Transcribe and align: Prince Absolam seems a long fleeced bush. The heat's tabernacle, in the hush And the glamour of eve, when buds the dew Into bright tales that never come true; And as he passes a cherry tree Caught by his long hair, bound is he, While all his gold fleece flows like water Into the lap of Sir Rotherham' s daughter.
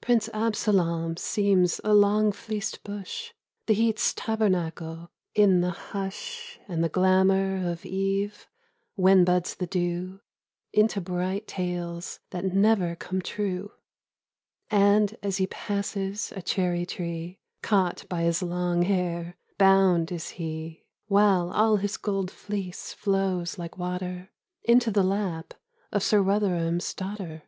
Prince 0.00 0.30
Absolam 0.32 1.18
seems 1.18 1.82
a 1.84 1.92
long 1.92 2.32
fleeced 2.32 2.82
bush. 2.82 3.32
The 3.66 3.74
heat's 3.74 4.14
tabernacle, 4.14 5.10
in 5.34 5.60
the 5.60 5.70
hush 5.72 6.58
And 6.66 6.82
the 6.82 6.88
glamour 6.88 7.70
of 7.70 7.84
eve, 7.84 8.48
when 8.94 9.22
buds 9.22 9.54
the 9.56 9.66
dew 9.66 10.20
Into 10.72 11.02
bright 11.02 11.46
tales 11.46 12.20
that 12.30 12.46
never 12.54 12.96
come 12.96 13.20
true; 13.20 13.70
And 14.70 15.14
as 15.22 15.36
he 15.36 15.46
passes 15.46 16.32
a 16.34 16.40
cherry 16.40 16.86
tree 16.86 17.38
Caught 17.60 18.06
by 18.08 18.22
his 18.22 18.42
long 18.42 18.80
hair, 18.80 19.36
bound 19.58 20.10
is 20.10 20.30
he, 20.40 20.86
While 21.08 21.50
all 21.50 21.76
his 21.76 21.98
gold 21.98 22.30
fleece 22.30 22.94
flows 22.94 23.58
like 23.58 23.76
water 23.76 24.30
Into 24.64 24.90
the 24.90 25.02
lap 25.04 25.52
of 25.92 26.02
Sir 26.02 26.22
Rotherham' 26.22 26.76
s 26.76 26.94
daughter. 26.94 27.42